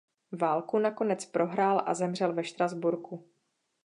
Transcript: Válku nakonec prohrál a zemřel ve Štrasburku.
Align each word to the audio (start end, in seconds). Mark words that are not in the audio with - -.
Válku 0.31 0.79
nakonec 0.79 1.25
prohrál 1.25 1.83
a 1.85 1.93
zemřel 1.93 2.33
ve 2.33 2.43
Štrasburku. 2.43 3.27